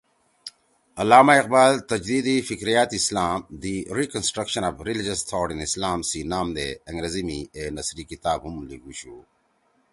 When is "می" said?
7.27-7.37